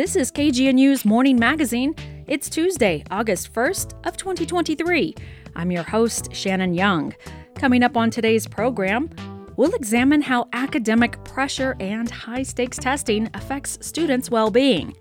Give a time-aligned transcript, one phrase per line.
[0.00, 1.94] This is KGNU's Morning Magazine.
[2.26, 5.14] It's Tuesday, August 1st of 2023.
[5.54, 7.14] I'm your host, Shannon Young.
[7.56, 9.10] Coming up on today's program,
[9.56, 14.96] we'll examine how academic pressure and high-stakes testing affects students' well-being.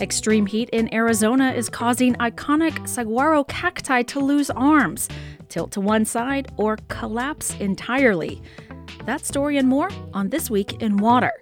[0.00, 5.06] Extreme heat in Arizona is causing iconic saguaro cacti to lose arms,
[5.50, 8.40] tilt to one side, or collapse entirely.
[9.04, 11.32] That story and more on This Week in Water.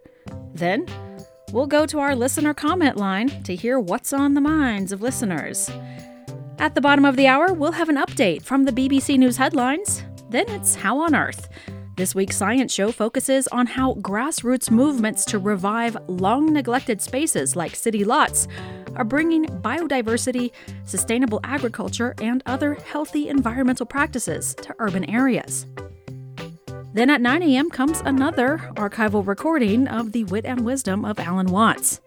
[0.53, 0.85] Then,
[1.53, 5.71] we'll go to our listener comment line to hear what's on the minds of listeners.
[6.59, 10.05] At the bottom of the hour, we'll have an update from the BBC News headlines.
[10.29, 11.49] Then it's How on Earth.
[11.97, 17.75] This week's science show focuses on how grassroots movements to revive long neglected spaces like
[17.75, 18.47] city lots
[18.97, 20.53] are bringing biodiversity,
[20.85, 25.67] sustainable agriculture, and other healthy environmental practices to urban areas.
[26.93, 27.71] Then at 9 a.m.
[27.71, 32.01] comes another archival recording of the wit and wisdom of Alan Watts.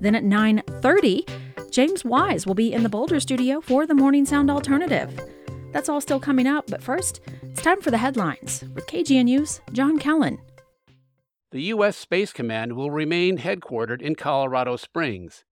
[0.00, 4.50] Then at 9:30, James Wise will be in the Boulder studio for the Morning Sound
[4.50, 5.08] Alternative.
[5.72, 9.98] That's all still coming up, but first, it's time for the headlines with KGNU's John
[10.00, 10.38] Kellen.
[11.52, 11.96] The U.S.
[11.96, 15.44] Space Command will remain headquartered in Colorado Springs.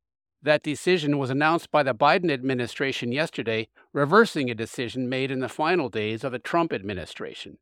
[0.42, 5.48] That decision was announced by the Biden administration yesterday, reversing a decision made in the
[5.48, 7.58] final days of the Trump administration.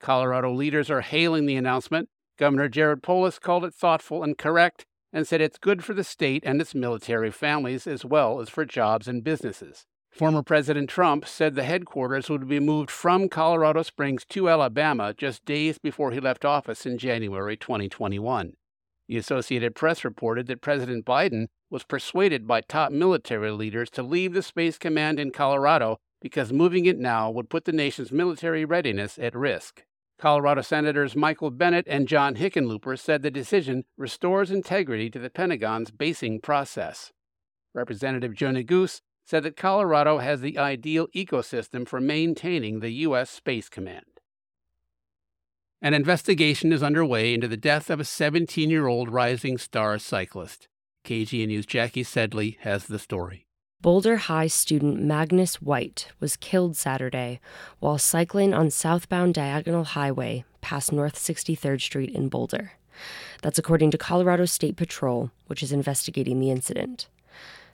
[0.00, 2.08] Colorado leaders are hailing the announcement.
[2.38, 6.42] Governor Jared Polis called it thoughtful and correct and said it's good for the state
[6.46, 9.86] and its military families as well as for jobs and businesses.
[10.10, 15.44] Former President Trump said the headquarters would be moved from Colorado Springs to Alabama just
[15.44, 18.54] days before he left office in January 2021.
[19.08, 24.32] The Associated Press reported that President Biden was persuaded by top military leaders to leave
[24.32, 29.18] the Space Command in Colorado because moving it now would put the nation's military readiness
[29.18, 29.84] at risk.
[30.20, 35.90] Colorado Senators Michael Bennet and John Hickenlooper said the decision restores integrity to the Pentagon's
[35.90, 37.10] basing process.
[37.74, 43.30] Representative Joe Neguse said that Colorado has the ideal ecosystem for maintaining the U.S.
[43.30, 44.04] Space Command.
[45.80, 50.68] An investigation is underway into the death of a 17 year old rising star cyclist.
[51.02, 53.46] KGNU's Jackie Sedley has the story.
[53.82, 57.40] Boulder High student Magnus White was killed Saturday
[57.78, 62.72] while cycling on southbound Diagonal Highway past North 63rd Street in Boulder.
[63.40, 67.08] That's according to Colorado State Patrol, which is investigating the incident.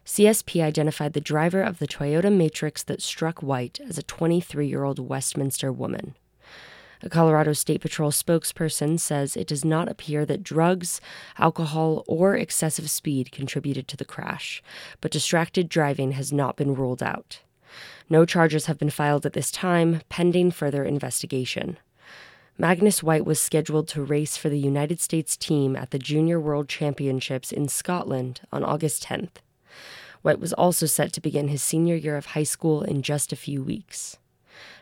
[0.04, 4.84] CSP identified the driver of the Toyota Matrix that struck White as a 23 year
[4.84, 6.14] old Westminster woman.
[7.02, 11.00] A Colorado State Patrol spokesperson says it does not appear that drugs,
[11.38, 14.62] alcohol, or excessive speed contributed to the crash,
[15.00, 17.40] but distracted driving has not been ruled out.
[18.08, 21.78] No charges have been filed at this time, pending further investigation.
[22.58, 26.68] Magnus White was scheduled to race for the United States team at the Junior World
[26.68, 29.42] Championships in Scotland on August 10th.
[30.22, 33.36] White was also set to begin his senior year of high school in just a
[33.36, 34.16] few weeks.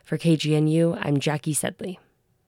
[0.05, 1.99] For KGNU, I'm Jackie Sedley.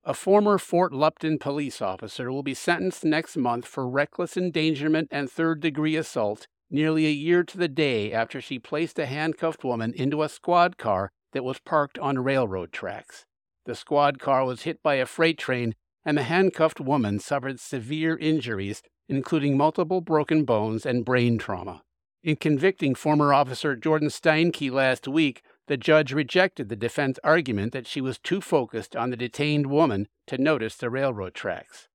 [0.04, 5.31] A former Fort Lupton police officer will be sentenced next month for reckless endangerment and
[5.31, 9.92] third degree assault nearly a year to the day after she placed a handcuffed woman
[9.94, 13.25] into a squad car that was parked on railroad tracks.
[13.65, 18.16] The squad car was hit by a freight train, and the handcuffed woman suffered severe
[18.16, 21.82] injuries, including multiple broken bones and brain trauma.
[22.22, 27.87] In convicting former officer Jordan Steinke last week, the judge rejected the defense argument that
[27.87, 31.88] she was too focused on the detained woman to notice the railroad tracks.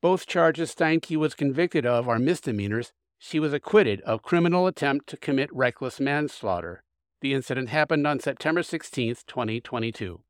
[0.00, 2.92] Both charges Steinke was convicted of are misdemeanors.
[3.18, 6.82] She was acquitted of criminal attempt to commit reckless manslaughter.
[7.20, 10.22] The incident happened on September 16, 2022.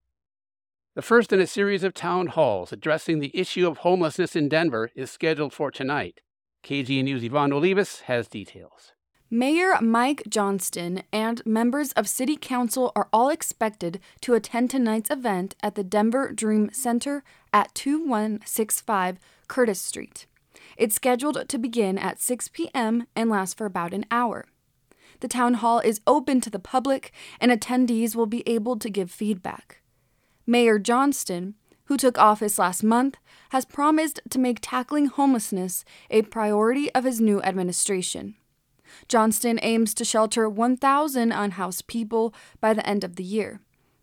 [0.94, 4.90] The first in a series of town halls addressing the issue of homelessness in Denver
[4.94, 6.20] is scheduled for tonight.
[6.64, 8.92] KGNU's Yvonne Olivas has details.
[9.34, 15.54] Mayor Mike Johnston and members of City Council are all expected to attend tonight's event
[15.62, 19.18] at the Denver Dream Center at 2165
[19.48, 20.26] Curtis Street.
[20.76, 23.06] It's scheduled to begin at 6 p.m.
[23.16, 24.48] and last for about an hour.
[25.20, 29.10] The town hall is open to the public, and attendees will be able to give
[29.10, 29.80] feedback.
[30.46, 31.54] Mayor Johnston,
[31.84, 33.16] who took office last month,
[33.48, 38.34] has promised to make tackling homelessness a priority of his new administration.
[39.08, 43.60] Johnston aims to shelter 1,000 unhoused people by the end of the year.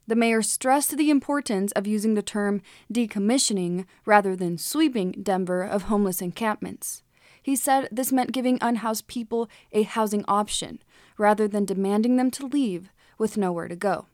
[0.07, 5.83] The mayor stressed the importance of using the term decommissioning rather than sweeping Denver of
[5.83, 7.03] homeless encampments.
[7.43, 10.81] He said this meant giving unhoused people a housing option
[11.17, 14.07] rather than demanding them to leave with nowhere to go.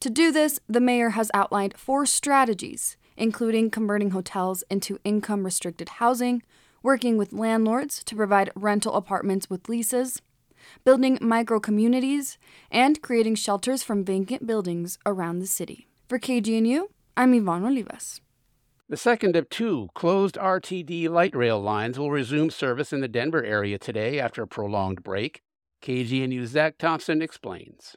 [0.00, 5.88] To do this, the mayor has outlined four strategies, including converting hotels into income restricted
[5.88, 6.42] housing,
[6.82, 10.22] working with landlords to provide rental apartments with leases,
[10.84, 12.38] building micro communities,
[12.70, 15.86] and creating shelters from vacant buildings around the city.
[16.08, 16.84] For KGNU,
[17.16, 18.20] I'm Yvonne Olivas.
[18.88, 23.44] The second of two closed RTD light rail lines will resume service in the Denver
[23.44, 25.42] area today after a prolonged break.
[25.82, 27.96] KGNU's Zach Thompson explains.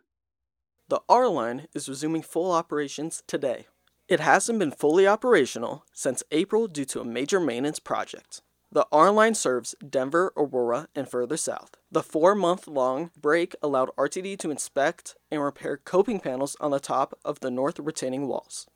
[0.89, 3.67] The R line is resuming full operations today.
[4.09, 8.41] It hasn't been fully operational since April due to a major maintenance project.
[8.73, 11.71] The R line serves Denver, Aurora, and further south.
[11.91, 16.79] The four month long break allowed RTD to inspect and repair coping panels on the
[16.79, 18.67] top of the north retaining walls.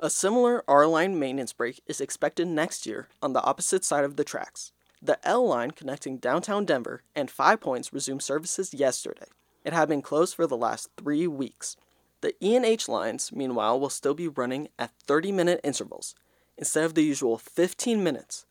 [0.00, 4.16] A similar R line maintenance break is expected next year on the opposite side of
[4.16, 4.72] the tracks.
[5.00, 9.28] The L line connecting downtown Denver and Five Points resumed services yesterday.
[9.62, 11.76] It had been closed for the last three weeks.
[12.20, 16.16] The E and H lines, meanwhile, will still be running at 30 minute intervals
[16.58, 18.45] instead of the usual 15 minutes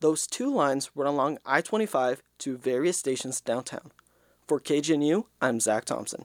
[0.00, 3.92] those two lines run along I 25 to various stations downtown.
[4.46, 6.24] For KGNU, I'm Zach Thompson.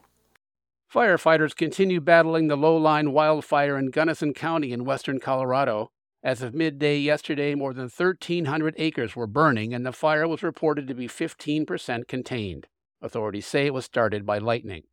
[0.92, 5.90] Firefighters continue battling the Lowline wildfire in Gunnison County in western Colorado.
[6.22, 10.88] As of midday yesterday, more than 1,300 acres were burning, and the fire was reported
[10.88, 12.66] to be 15% contained.
[13.02, 14.84] Authorities say it was started by lightning.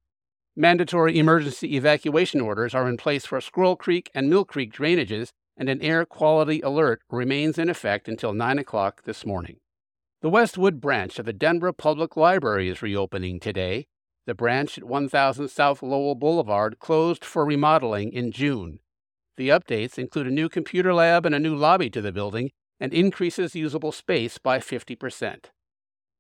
[0.56, 5.70] Mandatory emergency evacuation orders are in place for Squirrel Creek and Mill Creek drainages and
[5.70, 9.58] an air quality alert remains in effect until 9 o'clock this morning.
[10.22, 13.88] The Westwood branch of the Denver Public Library is reopening today.
[14.26, 18.80] The branch at 1000 South Lowell Boulevard closed for remodeling in June.
[19.36, 22.94] The updates include a new computer lab and a new lobby to the building and
[22.94, 25.46] increases usable space by 50%.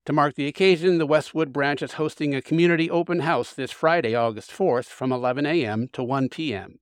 [0.05, 4.15] To mark the occasion, the Westwood branch is hosting a community open house this Friday,
[4.15, 5.87] August 4th from 11 a.m.
[5.93, 6.79] to 1 p.m.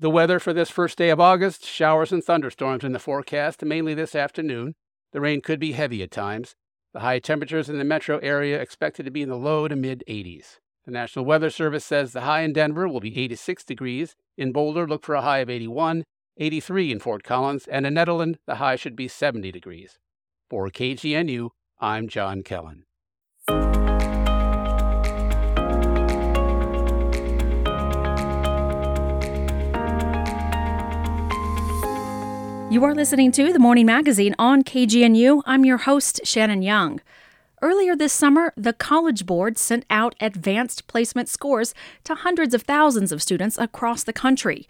[0.00, 3.94] The weather for this first day of August showers and thunderstorms in the forecast, mainly
[3.94, 4.74] this afternoon.
[5.12, 6.56] The rain could be heavy at times.
[6.92, 10.02] The high temperatures in the metro area expected to be in the low to mid
[10.08, 10.58] 80s.
[10.84, 14.16] The National Weather Service says the high in Denver will be 86 degrees.
[14.36, 16.02] In Boulder, look for a high of 81,
[16.38, 19.98] 83 in Fort Collins, and in Nederland, the high should be 70 degrees.
[20.50, 22.84] For KGNU, I'm John Kellen.
[32.70, 35.42] You are listening to The Morning Magazine on KGNU.
[35.46, 37.00] I'm your host, Shannon Young.
[37.62, 41.72] Earlier this summer, the College Board sent out advanced placement scores
[42.02, 44.66] to hundreds of thousands of students across the country.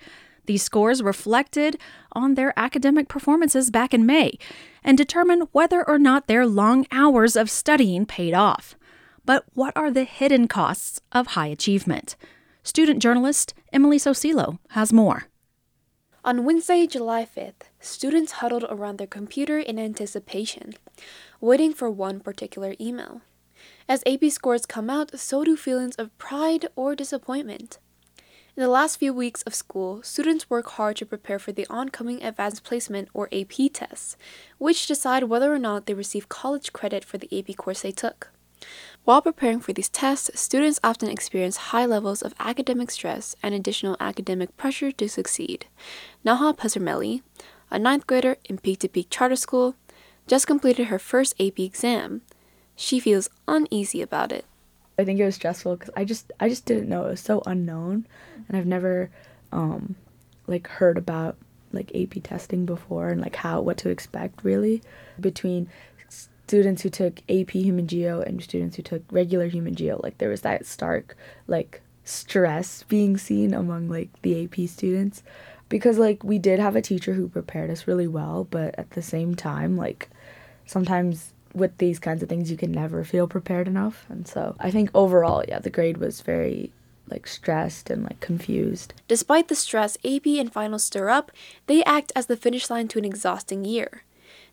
[0.46, 1.78] These scores reflected
[2.12, 4.38] on their academic performances back in May
[4.82, 8.76] and determine whether or not their long hours of studying paid off.
[9.24, 12.16] But what are the hidden costs of high achievement?
[12.62, 15.28] Student journalist Emily Sosilo has more.
[16.26, 20.72] On Wednesday, July 5th, students huddled around their computer in anticipation,
[21.38, 23.20] waiting for one particular email.
[23.90, 27.78] As AP scores come out, so do feelings of pride or disappointment.
[28.56, 32.22] In the last few weeks of school, students work hard to prepare for the oncoming
[32.22, 34.16] Advanced Placement or AP tests,
[34.56, 38.30] which decide whether or not they receive college credit for the AP course they took.
[39.04, 43.96] While preparing for these tests, students often experience high levels of academic stress and additional
[44.00, 45.66] academic pressure to succeed.
[46.24, 47.22] Naha Pesarmelli,
[47.70, 49.74] a ninth grader in Peak to Peak Charter School,
[50.26, 52.22] just completed her first AP exam.
[52.76, 54.46] She feels uneasy about it.
[54.98, 57.42] I think it was stressful because I just I just didn't know it was so
[57.46, 58.06] unknown,
[58.48, 59.10] and I've never
[59.52, 59.96] um,
[60.46, 61.36] like heard about
[61.72, 64.82] like AP testing before and like how what to expect really
[65.20, 65.68] between
[66.46, 70.00] students who took AP Human Geo and students who took regular Human Geo.
[70.02, 75.22] Like there was that stark like stress being seen among like the AP students
[75.70, 79.02] because like we did have a teacher who prepared us really well, but at the
[79.02, 80.10] same time like
[80.66, 84.04] sometimes with these kinds of things you can never feel prepared enough.
[84.08, 86.72] And so I think overall, yeah, the grade was very
[87.08, 88.92] like stressed and like confused.
[89.08, 91.30] Despite the stress AP and finals stir up,
[91.66, 94.02] they act as the finish line to an exhausting year.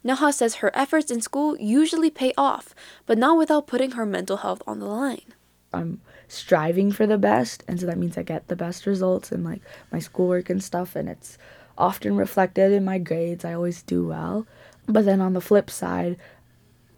[0.03, 2.73] Naha says her efforts in school usually pay off,
[3.05, 5.33] but not without putting her mental health on the line.
[5.73, 9.43] I'm striving for the best, and so that means I get the best results in
[9.43, 11.37] like my schoolwork and stuff, and it's
[11.77, 13.45] often reflected in my grades.
[13.45, 14.47] I always do well.
[14.87, 16.17] But then on the flip side,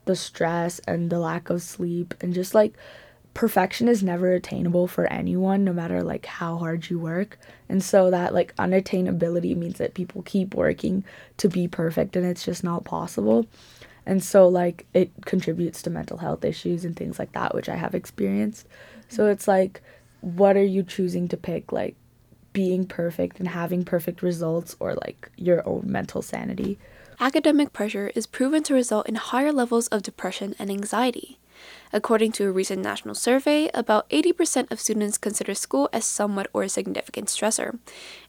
[0.05, 2.73] the stress and the lack of sleep and just like
[3.33, 7.39] perfection is never attainable for anyone no matter like how hard you work.
[7.67, 11.03] And so that like unattainability means that people keep working
[11.37, 13.47] to be perfect and it's just not possible.
[14.05, 17.75] And so like it contributes to mental health issues and things like that which i
[17.75, 18.67] have experienced.
[19.07, 19.81] So it's like
[20.21, 21.95] what are you choosing to pick like
[22.53, 26.77] being perfect and having perfect results or like your own mental sanity?
[27.19, 31.39] Academic pressure is proven to result in higher levels of depression and anxiety.
[31.91, 36.63] According to a recent national survey, about 80% of students consider school as somewhat or
[36.63, 37.79] a significant stressor,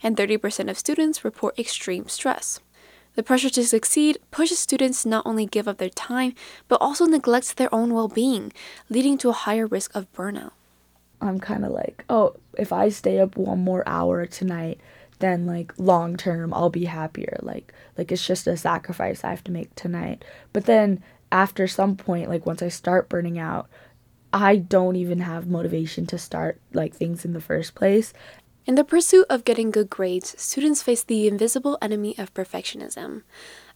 [0.02, 2.60] and 30% of students report extreme stress.
[3.14, 6.34] The pressure to succeed pushes students not only give up their time,
[6.66, 8.52] but also neglects their own well being,
[8.90, 10.52] leading to a higher risk of burnout.
[11.20, 14.80] I'm kind of like, oh, if I stay up one more hour tonight,
[15.20, 17.38] then like long term I'll be happier.
[17.40, 20.24] Like like it's just a sacrifice I have to make tonight.
[20.52, 23.68] But then after some point, like once I start burning out,
[24.32, 28.12] I don't even have motivation to start like things in the first place.
[28.66, 33.22] In the pursuit of getting good grades, students face the invisible enemy of perfectionism.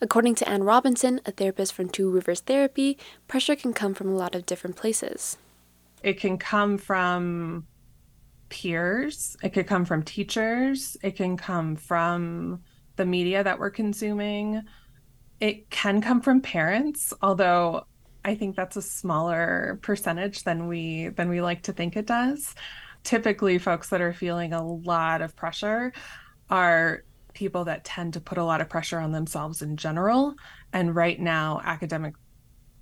[0.00, 2.96] According to Anne Robinson, a therapist from Two Rivers Therapy,
[3.28, 5.36] pressure can come from a lot of different places.
[6.02, 7.66] It can come from
[8.48, 12.62] peers, it could come from teachers, it can come from
[12.96, 14.62] the media that we're consuming.
[15.40, 17.86] It can come from parents, although
[18.24, 22.54] I think that's a smaller percentage than we than we like to think it does
[23.04, 25.92] typically folks that are feeling a lot of pressure
[26.50, 30.34] are people that tend to put a lot of pressure on themselves in general.
[30.72, 32.14] And right now, academic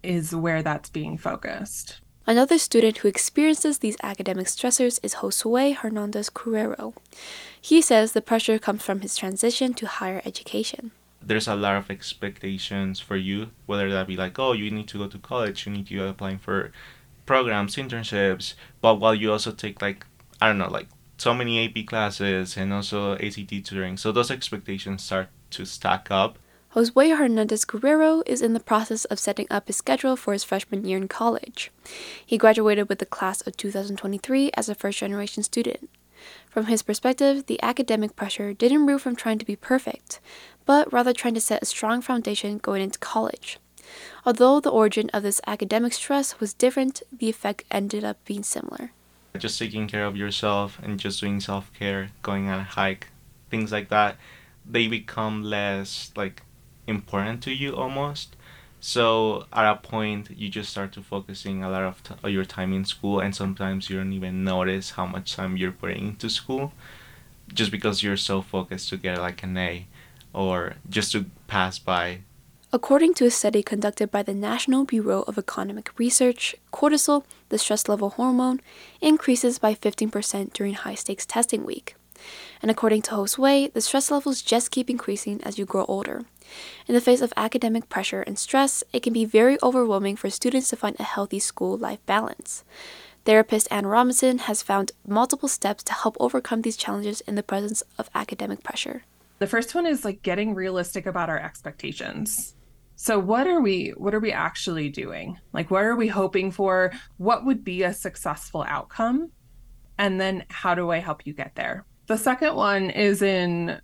[0.02, 2.00] is where that's being focused.
[2.26, 6.94] Another student who experiences these academic stressors is Josue Hernandez Guerrero.
[7.60, 10.90] He says the pressure comes from his transition to higher education.
[11.26, 14.98] There's a lot of expectations for you, whether that be like, oh, you need to
[14.98, 16.70] go to college, you need to applying for
[17.26, 20.06] programs, internships, but while you also take like
[20.40, 25.02] I don't know, like so many AP classes and also ACT tutoring, so those expectations
[25.02, 26.38] start to stack up.
[26.74, 30.84] Josue Hernandez Guerrero is in the process of setting up his schedule for his freshman
[30.84, 31.70] year in college.
[32.24, 35.88] He graduated with the class of 2023 as a first generation student.
[36.56, 40.20] From his perspective, the academic pressure didn't root from trying to be perfect,
[40.64, 43.58] but rather trying to set a strong foundation going into college.
[44.24, 48.92] Although the origin of this academic stress was different, the effect ended up being similar.
[49.36, 53.08] Just taking care of yourself and just doing self care, going on a hike,
[53.50, 54.16] things like that,
[54.64, 56.42] they become less like
[56.86, 58.34] important to you almost.
[58.80, 62.72] So at a point, you just start to focusing a lot of t- your time
[62.72, 66.72] in school, and sometimes you don't even notice how much time you're putting into school,
[67.52, 69.86] just because you're so focused to get like an A,
[70.32, 72.20] or just to pass by
[72.72, 77.88] According to a study conducted by the National Bureau of Economic Research, cortisol, the stress
[77.88, 78.60] level hormone,
[79.00, 81.94] increases by 15% during high stakes testing week.
[82.60, 86.24] And according to Josue, the stress levels just keep increasing as you grow older.
[86.86, 90.68] In the face of academic pressure and stress, it can be very overwhelming for students
[90.70, 92.64] to find a healthy school life balance.
[93.24, 97.82] Therapist Anne Robinson has found multiple steps to help overcome these challenges in the presence
[97.98, 99.02] of academic pressure.
[99.38, 102.54] The first one is like getting realistic about our expectations.
[102.94, 105.38] So what are we what are we actually doing?
[105.52, 106.92] Like what are we hoping for?
[107.18, 109.32] What would be a successful outcome?
[109.98, 111.84] And then how do i help you get there?
[112.06, 113.80] The second one is in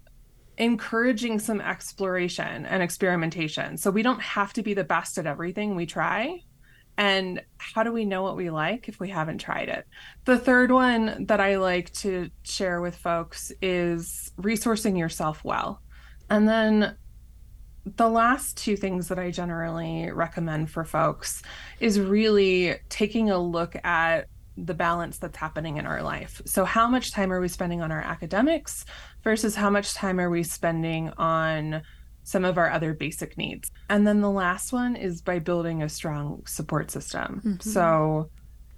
[0.59, 3.77] encouraging some exploration and experimentation.
[3.77, 6.41] So we don't have to be the best at everything we try.
[6.99, 9.87] And how do we know what we like if we haven't tried it?
[10.27, 15.81] The third one that i like to share with folks is resourcing yourself well.
[16.29, 16.97] And then
[17.85, 21.43] the last two things that I generally recommend for folks
[21.81, 26.43] is really taking a look at the balance that's happening in our life.
[26.45, 28.85] So, how much time are we spending on our academics
[29.25, 31.83] versus how much time are we spending on
[32.25, 33.71] some of our other basic needs?
[33.89, 37.41] And then the last one is by building a strong support system.
[37.45, 37.71] Mm-hmm.
[37.71, 38.31] So,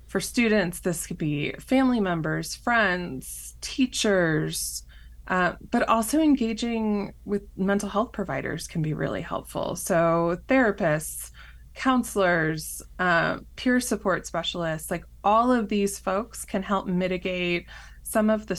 [0.07, 4.85] for students, this could be family members, friends, teachers,
[5.27, 9.75] uh, but also engaging with mental health providers can be really helpful.
[9.75, 11.31] So, therapists,
[11.75, 17.67] counselors, uh, peer support specialists, like all of these folks can help mitigate
[18.03, 18.55] some of the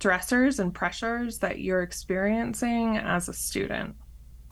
[0.00, 3.94] stressors and pressures that you're experiencing as a student.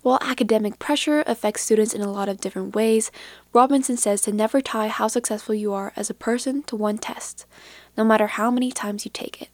[0.03, 3.11] While academic pressure affects students in a lot of different ways,
[3.53, 7.45] Robinson says to never tie how successful you are as a person to one test,
[7.97, 9.49] no matter how many times you take it.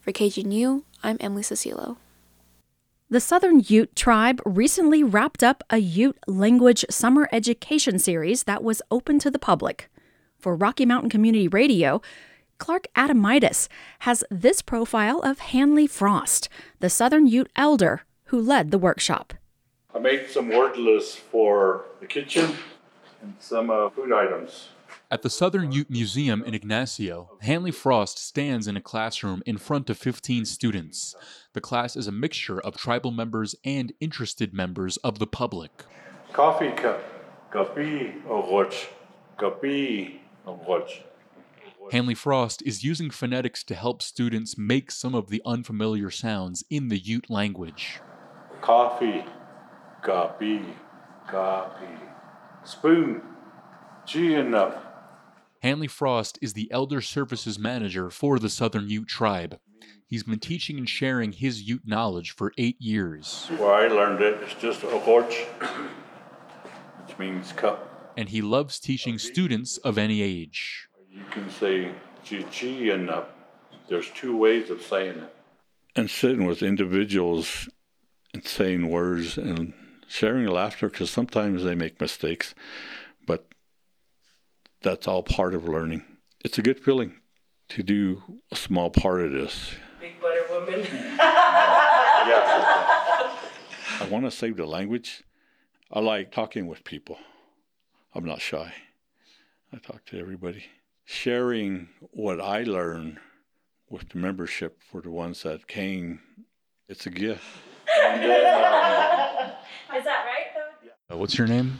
[0.00, 1.96] For KGNU, I'm Emily Cecilo.
[3.12, 8.82] The Southern Ute tribe recently wrapped up a Ute language summer education series that was
[8.88, 9.90] open to the public.
[10.38, 12.02] For Rocky Mountain Community Radio,
[12.58, 13.66] Clark Adamitis
[14.00, 16.48] has this profile of Hanley Frost,
[16.78, 19.34] the Southern Ute elder who led the workshop.
[19.92, 22.54] I made some word lists for the kitchen
[23.22, 24.68] and some uh, food items.
[25.12, 29.90] At the Southern Ute Museum in Ignacio, Hanley Frost stands in a classroom in front
[29.90, 31.16] of 15 students.
[31.52, 35.84] The class is a mixture of tribal members and interested members of the public.
[36.32, 37.02] Coffee cup,
[37.50, 38.86] kapi, oroch,
[39.36, 41.02] kapi, oroch.
[41.90, 46.86] Hanley Frost is using phonetics to help students make some of the unfamiliar sounds in
[46.86, 47.98] the Ute language.
[48.60, 49.24] Coffee,
[50.04, 50.62] kapi,
[51.28, 51.98] kapi.
[52.62, 53.22] Spoon,
[54.06, 54.74] G enough.
[55.62, 59.60] Hanley Frost is the Elder Services Manager for the Southern Ute Tribe.
[60.06, 63.46] He's been teaching and sharing his Ute knowledge for eight years.
[63.58, 65.44] Where I learned it, it's just a horch,
[67.04, 68.14] which means cup.
[68.16, 70.88] And he loves teaching students of any age.
[71.12, 71.92] You can say
[72.24, 73.26] G enough.
[73.88, 75.36] There's two ways of saying it.
[75.94, 77.68] And sitting with individuals
[78.32, 79.74] and saying words and
[80.08, 82.54] sharing laughter because sometimes they make mistakes,
[83.26, 83.46] but
[84.82, 86.04] that's all part of learning.
[86.44, 87.14] It's a good feeling
[87.68, 89.72] to do a small part of this.
[90.00, 90.80] Big butter woman.
[90.80, 91.16] yeah.
[94.00, 95.22] I want to save the language.
[95.92, 97.18] I like talking with people.
[98.14, 98.72] I'm not shy.
[99.72, 100.64] I talk to everybody.
[101.04, 103.18] Sharing what I learn
[103.88, 106.20] with the membership for the ones that came,
[106.88, 107.44] it's a gift.
[107.86, 107.94] Is
[110.04, 110.46] that right?
[111.12, 111.78] Uh, what's your name?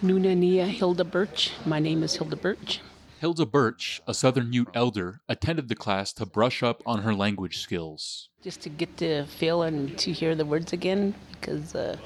[0.00, 1.50] Nunania Hilda Birch.
[1.66, 2.80] My name is Hilda Birch.
[3.18, 7.58] Hilda Birch, a Southern Ute elder, attended the class to brush up on her language
[7.58, 8.28] skills.
[8.40, 11.96] Just to get to feel and to hear the words again, because uh,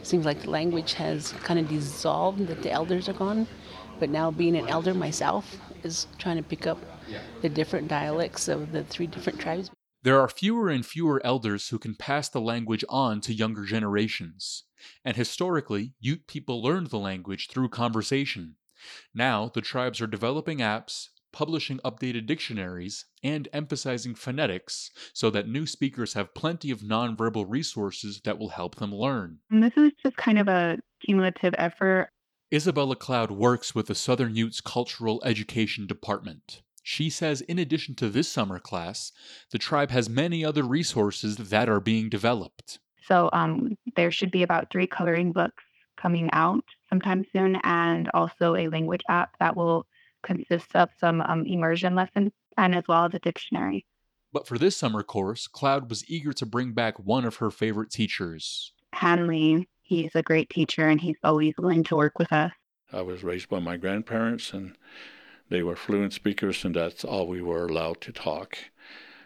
[0.00, 3.46] it seems like the language has kind of dissolved, that the elders are gone.
[4.00, 6.78] But now, being an elder myself, is trying to pick up
[7.42, 9.70] the different dialects of the three different tribes.
[10.02, 14.64] There are fewer and fewer elders who can pass the language on to younger generations.
[15.04, 18.56] And historically, Ute people learned the language through conversation.
[19.14, 25.66] Now, the tribes are developing apps, publishing updated dictionaries, and emphasizing phonetics so that new
[25.66, 29.40] speakers have plenty of nonverbal resources that will help them learn.
[29.50, 32.08] And this is just kind of a cumulative effort.
[32.52, 36.62] Isabella Cloud works with the Southern Utes Cultural Education Department.
[36.92, 39.12] She says, in addition to this summer class,
[39.52, 42.80] the tribe has many other resources that are being developed.
[43.06, 45.62] So um, there should be about three coloring books
[45.96, 49.86] coming out sometime soon, and also a language app that will
[50.24, 53.86] consist of some um, immersion lessons and as well as a dictionary.
[54.32, 57.92] But for this summer course, Cloud was eager to bring back one of her favorite
[57.92, 58.72] teachers.
[58.94, 62.50] Hanley, he's a great teacher and he's always willing to work with us.
[62.92, 64.74] I was raised by my grandparents, and
[65.50, 68.56] they were fluent speakers, and that's all we were allowed to talk.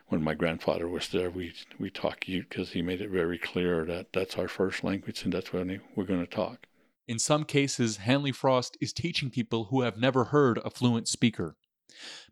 [0.08, 3.84] When my grandfather was there, we we talked Ute because he made it very clear
[3.84, 6.66] that that's our first language, and that's when we're going to talk.
[7.06, 11.56] In some cases, Hanley Frost is teaching people who have never heard a fluent speaker.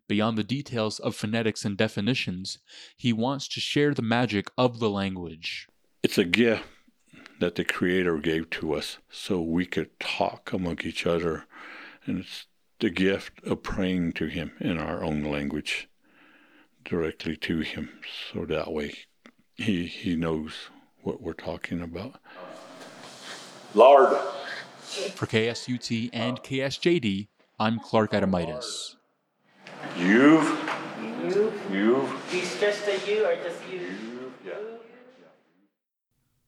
[0.07, 2.57] Beyond the details of phonetics and definitions,
[2.97, 5.67] he wants to share the magic of the language.
[6.01, 6.65] It's a gift
[7.39, 11.45] that the Creator gave to us so we could talk among each other,
[12.05, 12.47] and it's
[12.83, 15.87] the gift of praying to Him in our own language
[16.83, 17.87] directly to Him,
[18.33, 18.93] so that way
[19.55, 20.51] He He knows
[21.01, 22.19] what we're talking about.
[23.73, 24.17] Lord.
[25.15, 28.95] For KSUT and KSJD, I'm Clark Adamitis.
[29.97, 30.43] You've.
[31.23, 31.53] You.
[31.71, 32.33] You've.
[32.33, 33.79] You stretch the you or just you?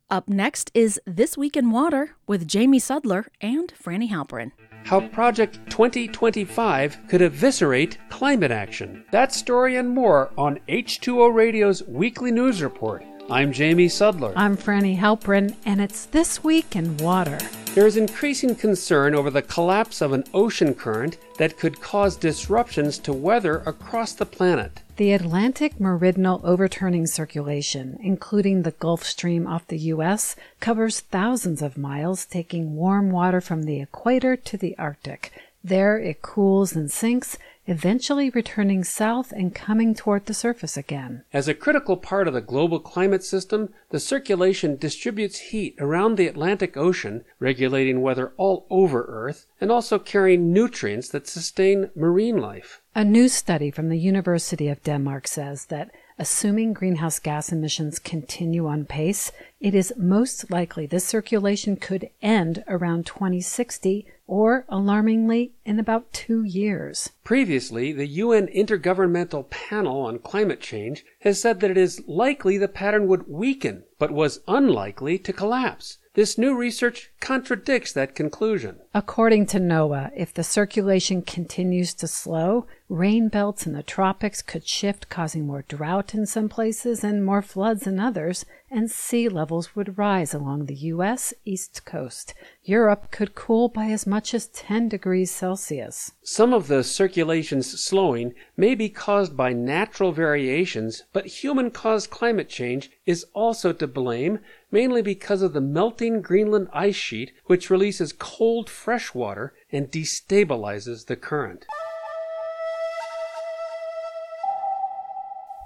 [0.09, 4.51] Up next is This Week in Water with Jamie Sudler and Franny Halperin.
[4.85, 9.03] How Project 2025 could eviscerate climate action.
[9.09, 13.03] That story and more on H2O Radio's weekly news report.
[13.27, 14.33] I'm Jamie Sudler.
[14.35, 17.39] I'm Franny Halperin, and it's This Week in Water.
[17.73, 22.99] There is increasing concern over the collapse of an ocean current that could cause disruptions
[22.99, 24.81] to weather across the planet.
[24.97, 31.79] The Atlantic Meridional Overturning Circulation, including the Gulf Stream off the U.S., covers thousands of
[31.79, 35.31] miles, taking warm water from the equator to the Arctic.
[35.63, 41.23] There it cools and sinks, eventually returning south and coming toward the surface again.
[41.33, 46.27] As a critical part of the global climate system, the circulation distributes heat around the
[46.27, 52.81] Atlantic Ocean, regulating weather all over Earth, and also carrying nutrients that sustain marine life.
[52.93, 58.67] A new study from the University of Denmark says that assuming greenhouse gas emissions continue
[58.67, 65.79] on pace, it is most likely this circulation could end around 2060 or, alarmingly, in
[65.79, 67.11] about two years.
[67.23, 72.67] Previously, the UN Intergovernmental Panel on Climate Change has said that it is likely the
[72.67, 75.99] pattern would weaken, but was unlikely to collapse.
[76.15, 78.79] This new research contradicts that conclusion.
[78.97, 84.65] According to NOAA, if the circulation continues to slow, rain belts in the tropics could
[84.65, 89.75] shift, causing more drought in some places and more floods in others, and sea levels
[89.75, 91.33] would rise along the U.S.
[91.43, 92.33] east coast.
[92.63, 96.13] Europe could cool by as much as 10 degrees Celsius.
[96.23, 102.49] Some of the circulation's slowing may be caused by natural variations, but human caused climate
[102.49, 104.39] change is also to blame,
[104.71, 111.07] mainly because of the melting Greenland ice sheet, which releases cold fresh water and destabilizes
[111.07, 111.65] the current.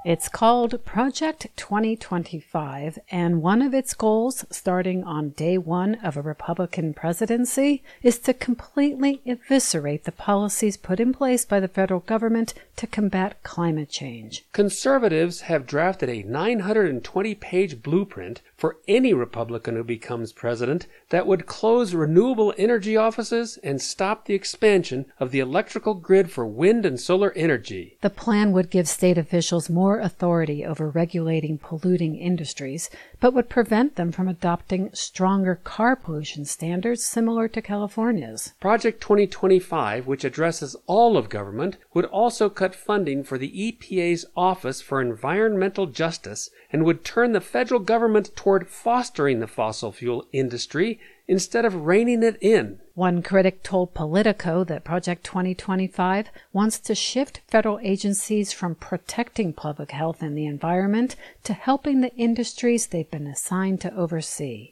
[0.10, 6.22] It's called Project 2025, and one of its goals, starting on day one of a
[6.24, 12.56] Republican presidency, is to completely eviscerate the policies put in place by the federal government
[12.78, 14.46] to combat climate change.
[14.52, 21.46] Conservatives have drafted a 920 page blueprint for any Republican who becomes president that would
[21.46, 27.00] close renewable energy offices and stop the expansion of the electrical grid for wind and
[27.00, 27.96] solar energy.
[28.02, 33.96] The plan would give state officials more authority over regulating polluting industries, but would prevent
[33.96, 38.54] them from adopting stronger car pollution standards similar to California's.
[38.60, 44.82] Project 2025, which addresses all of government, would also cut funding for the EPA's Office
[44.82, 51.00] for Environmental Justice and would turn the federal government toward fostering the fossil fuel industry
[51.30, 52.80] instead of reining it in.
[52.96, 59.92] One critic told Politico that Project 2025 wants to shift federal agencies from protecting public
[59.92, 64.72] health and the environment to helping the industries they've been assigned to oversee.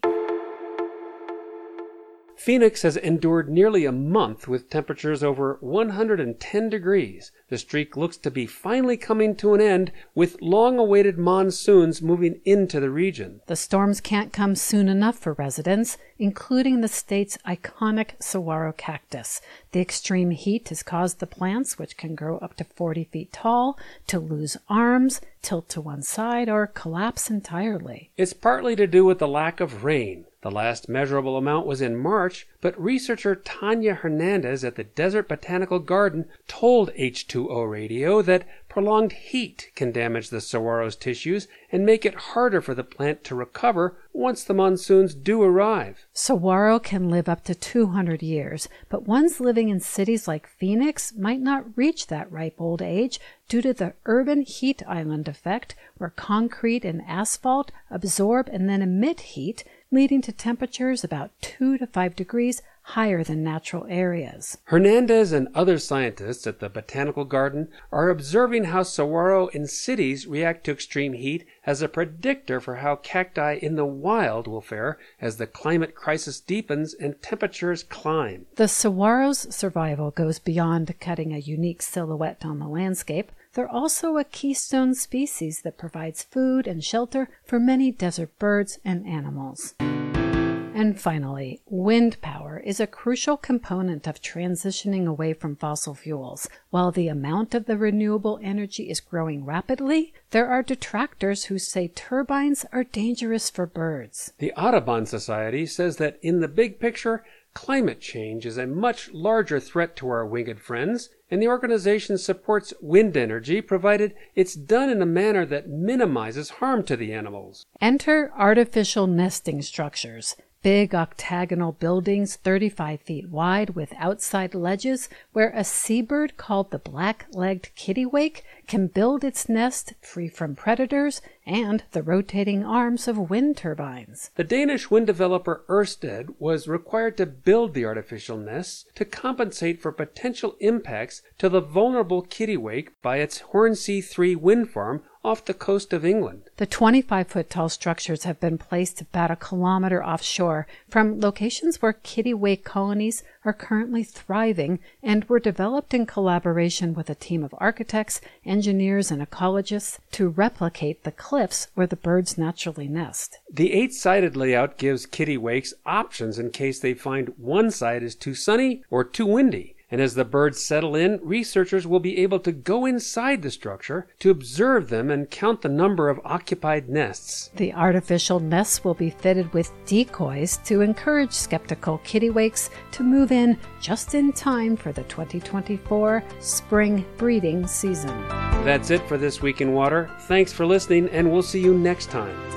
[2.48, 7.34] Phoenix has endured nearly a month with temperatures over 110 degrees.
[7.50, 12.40] The streak looks to be finally coming to an end with long awaited monsoons moving
[12.46, 13.42] into the region.
[13.48, 19.42] The storms can't come soon enough for residents, including the state's iconic saguaro cactus.
[19.74, 23.78] The extreme heat has caused the plants, which can grow up to 40 feet tall,
[24.08, 28.10] to lose arms, tilt to one side, or collapse entirely.
[28.16, 30.28] It's partly to do with the lack of rain.
[30.48, 35.80] The last measurable amount was in March, but researcher Tanya Hernandez at the Desert Botanical
[35.80, 42.16] Garden told H2O Radio that prolonged heat can damage the saguaro's tissues and make it
[42.16, 46.06] harder for the plant to recover once the monsoons do arrive.
[46.14, 51.42] Saguaro can live up to 200 years, but ones living in cities like Phoenix might
[51.42, 56.86] not reach that ripe old age due to the urban heat island effect, where concrete
[56.86, 62.62] and asphalt absorb and then emit heat leading to temperatures about 2 to 5 degrees
[62.92, 64.58] higher than natural areas.
[64.66, 70.64] Hernandez and other scientists at the Botanical Garden are observing how saguaro in cities react
[70.64, 75.36] to extreme heat as a predictor for how cacti in the wild will fare as
[75.36, 78.46] the climate crisis deepens and temperatures climb.
[78.56, 83.34] The saguaro's survival goes beyond cutting a unique silhouette on the landscape.
[83.58, 89.08] They're also a keystone species that provides food and shelter for many desert birds and
[89.08, 89.74] animals.
[89.80, 96.48] And finally, wind power is a crucial component of transitioning away from fossil fuels.
[96.70, 101.88] While the amount of the renewable energy is growing rapidly, there are detractors who say
[101.88, 104.34] turbines are dangerous for birds.
[104.38, 107.24] The Audubon Society says that in the big picture,
[107.56, 112.74] climate change is a much larger threat to our winged friends, and the organization supports
[112.82, 117.66] wind energy provided it's done in a manner that minimizes harm to the animals.
[117.82, 125.64] Enter artificial nesting structures big octagonal buildings 35 feet wide with outside ledges where a
[125.64, 132.64] seabird called the black-legged kittiwake can build its nest free from predators and the rotating
[132.64, 134.32] arms of wind turbines.
[134.36, 139.92] The Danish wind developer Ørsted was required to build the artificial nests to compensate for
[139.92, 145.92] potential impacts to the vulnerable kittiwake by its Hornsea 3 wind farm off the coast
[145.92, 146.44] of England.
[146.56, 151.94] The 25 foot tall structures have been placed about a kilometer offshore from locations where
[151.94, 158.20] kittiwake colonies are currently thriving and were developed in collaboration with a team of architects,
[158.46, 163.40] engineers, and ecologists to replicate the cliffs where the birds naturally nest.
[163.50, 168.36] The eight sided layout gives kittiwakes options in case they find one side is too
[168.36, 169.77] sunny or too windy.
[169.90, 174.08] And as the birds settle in, researchers will be able to go inside the structure
[174.20, 177.52] to observe them and count the number of occupied nests.
[177.56, 183.58] The artificial nests will be fitted with decoys to encourage skeptical kittiwakes to move in
[183.80, 188.28] just in time for the 2024 spring breeding season.
[188.66, 190.10] That's it for this week in water.
[190.22, 192.57] Thanks for listening, and we'll see you next time.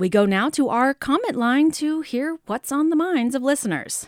[0.00, 4.06] We go now to our comment line to hear what's on the minds of listeners.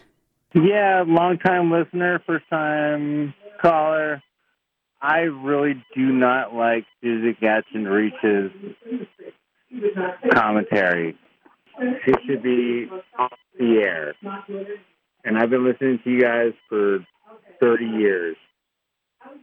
[0.55, 4.22] Yeah, long time listener, first time caller.
[5.02, 7.37] I really do not like Susie
[7.74, 8.50] and Reach's
[10.33, 11.14] commentary.
[12.07, 14.14] She should be off the air.
[15.26, 17.00] And I've been listening to you guys for
[17.61, 18.37] 30 years.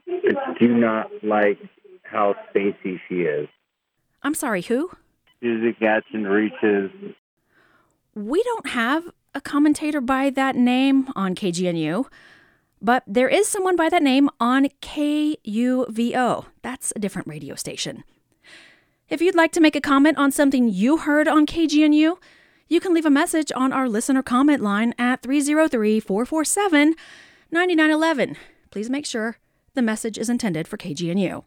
[0.07, 1.59] I do not like
[2.01, 3.47] how spacey she is.
[4.23, 4.89] I'm sorry, who?
[5.41, 5.75] Susie
[6.13, 6.91] and Reach's.
[8.15, 12.05] We don't have a commentator by that name on KGNU,
[12.81, 16.45] but there is someone by that name on KUVO.
[16.61, 18.03] That's a different radio station.
[19.07, 22.17] If you'd like to make a comment on something you heard on KGNU,
[22.67, 26.95] you can leave a message on our listener comment line at 303 447
[27.51, 28.37] 9911.
[28.69, 29.37] Please make sure
[29.73, 31.43] the message is intended for KGNU.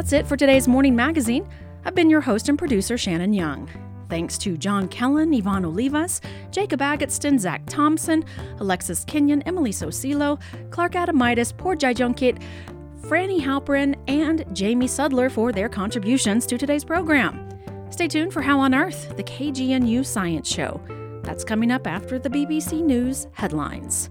[0.00, 1.46] That's it for today's morning magazine.
[1.84, 3.68] I've been your host and producer, Shannon Young.
[4.08, 8.24] Thanks to John Kellen, Ivan Olivas, Jacob Agatston, Zach Thompson,
[8.60, 12.40] Alexis Kenyon, Emily Sosilo, Clark Adamitis, Porjai Junkit,
[13.02, 17.46] Franny Halperin, and Jamie Sudler for their contributions to today's program.
[17.90, 20.80] Stay tuned for How on Earth, the KGNU Science Show.
[21.24, 24.08] That's coming up after the BBC News headlines.